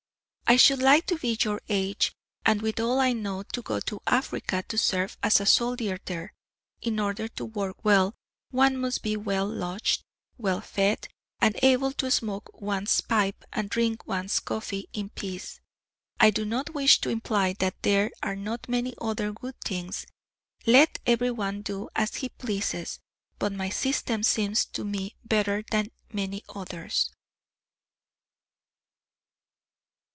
[0.47, 2.11] I should like to be your age,
[2.45, 6.33] and, with all I know, to go to Africa to serve as a soldier there.
[6.81, 8.15] In order to work well,
[8.49, 10.03] one must be well lodged,
[10.37, 11.07] well fed,
[11.39, 15.61] and able to smoke one's pipe and drink one's coffee in peace.
[16.19, 20.05] I do not wish to imply that there are not many other good things;
[20.65, 22.99] let everyone do as he pleases;
[23.39, 27.09] but my system seems to me better than many others.